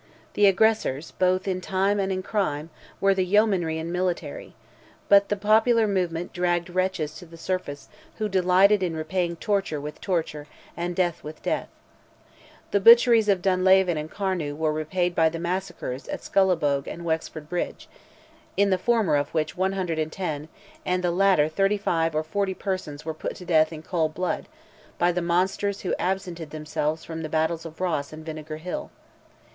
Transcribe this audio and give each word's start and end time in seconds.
The 0.33 0.47
aggressors, 0.47 1.11
both 1.11 1.47
in 1.47 1.61
time 1.61 1.99
and 1.99 2.11
in 2.11 2.23
crime 2.23 2.71
were 2.99 3.13
the 3.13 3.23
yeomanry 3.23 3.77
and 3.77 3.93
military; 3.93 4.55
but 5.09 5.29
the 5.29 5.35
popular 5.35 5.87
movement 5.87 6.33
dragged 6.33 6.71
wretches 6.71 7.13
to 7.17 7.27
the 7.27 7.37
surface 7.37 7.87
who 8.17 8.27
delighted 8.27 8.81
in 8.81 8.95
repaying 8.95 9.35
torture 9.35 9.79
with 9.79 10.01
torture, 10.01 10.47
and 10.75 10.95
death 10.95 11.23
with 11.23 11.43
death. 11.43 11.69
The 12.71 12.79
butcheries 12.79 13.29
of 13.29 13.43
Dunlavin 13.43 13.95
and 13.95 14.09
Carnew 14.09 14.55
were 14.55 14.73
repaid 14.73 15.13
by 15.13 15.29
the 15.29 15.37
massacres 15.37 16.07
at 16.07 16.23
Scullabogue 16.23 16.87
and 16.87 17.05
Wexford 17.05 17.47
bridge, 17.47 17.87
in 18.57 18.71
the 18.71 18.79
former 18.79 19.15
of 19.15 19.29
which 19.35 19.55
110, 19.55 19.99
and 20.03 20.49
in 20.95 21.01
the 21.01 21.11
latter 21.11 21.47
35 21.47 22.15
or 22.15 22.23
40 22.23 22.55
persons 22.55 23.05
were 23.05 23.13
put 23.13 23.35
to 23.35 23.45
death 23.45 23.71
in 23.71 23.83
cold 23.83 24.15
blood, 24.15 24.47
by 24.97 25.11
the 25.11 25.21
monsters 25.21 25.81
who 25.81 25.93
absented 25.99 26.49
themselves 26.49 27.05
from 27.05 27.21
the 27.21 27.29
battles 27.29 27.67
of 27.67 27.79
Ross 27.79 28.11
and 28.11 28.25
Vinegar 28.25 28.57
Hill. 28.57 28.89